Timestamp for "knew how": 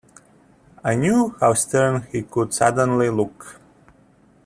0.95-1.53